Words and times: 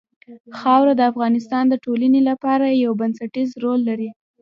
خاوره 0.59 0.93
د 0.97 1.01
افغانستان 1.11 1.63
د 1.69 1.73
ټولنې 1.85 2.21
لپاره 2.29 2.65
یو 2.83 2.91
بنسټيز 3.01 3.49
رول 3.63 3.79
لري. 3.89 4.09